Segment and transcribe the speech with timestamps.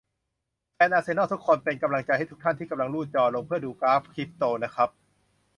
[0.73, 4.89] แฟนอาร์เซนอล ทุกคน เป็นกำลังใจให้ทุกท่านที่กำลังรูดจอลงเพื่อดูกราฟคริปโตนะครับ